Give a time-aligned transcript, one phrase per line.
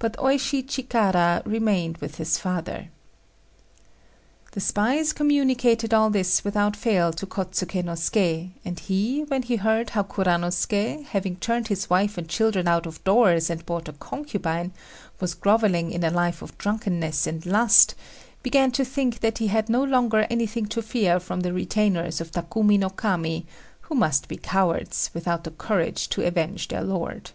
[0.00, 2.88] But Oishi Chikara remained with his father.
[4.50, 9.54] The spies communicated all this without fail to Kôtsuké no Suké, and he, when he
[9.54, 13.92] heard how Kuranosuké, having turned his wife and children out of doors and bought a
[13.92, 14.72] concubine,
[15.20, 17.94] was grovelling in a life of drunkenness and lust,
[18.42, 22.32] began to think that he had no longer anything to fear from the retainers of
[22.32, 23.46] Takumi no Kami,
[23.82, 27.30] who must be cowards, without the courage to avenge their lord.